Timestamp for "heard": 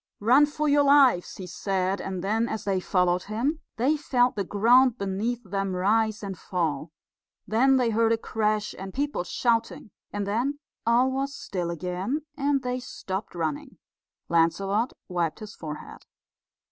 7.91-8.11